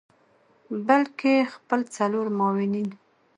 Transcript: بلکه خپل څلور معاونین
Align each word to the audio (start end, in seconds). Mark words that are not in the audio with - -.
بلکه 0.87 1.29
خپل 1.53 1.79
څلور 1.95 2.27
معاونین 2.37 2.89